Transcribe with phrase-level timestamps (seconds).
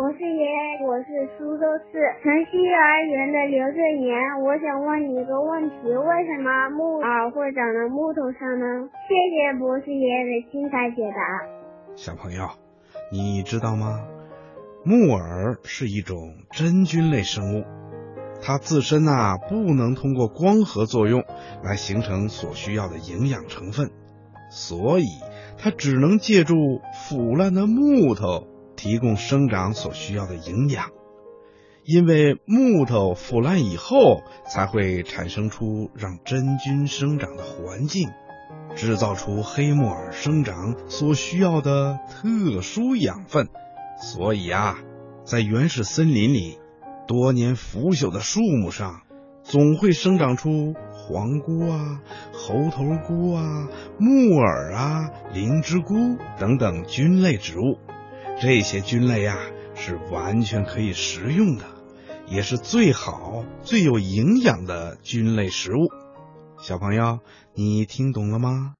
[0.00, 4.16] 我是爷爷，我是苏州市城西幼儿园的刘振言。
[4.42, 8.88] 我想问你一个问题：为什么木耳会长在木头上呢？
[9.06, 11.20] 谢谢博士爷爷的精彩解答。
[11.96, 12.48] 小朋友，
[13.12, 14.00] 你知道吗？
[14.86, 16.16] 木耳是一种
[16.50, 17.64] 真菌类生物，
[18.40, 21.22] 它自身呐、不能通过光合作用
[21.62, 23.90] 来形成所需要的营养成分，
[24.50, 25.04] 所以
[25.58, 26.56] 它只能借助
[27.06, 28.48] 腐烂的木头
[28.82, 30.86] 提供生长所需要的营养。
[31.84, 38.08] 因为木头腐烂以后，才会产生出让真菌生长的环境，
[38.74, 43.48] 制造出黑木耳生长所需要的特殊养分。
[44.00, 44.78] 所以啊，
[45.24, 46.58] 在原始森林里，
[47.06, 49.02] 多年腐朽的树木上，
[49.42, 52.00] 总会生长出黄菇啊、
[52.32, 53.68] 猴头菇啊、
[53.98, 55.94] 木耳啊、灵芝菇
[56.38, 57.78] 等等菌类植物。
[58.40, 59.36] 这些菌类啊，
[59.74, 61.64] 是完全可以食用的，
[62.26, 65.90] 也是最好、最有营养的菌类食物。
[66.58, 67.20] 小朋友，
[67.54, 68.68] 你听懂了吗？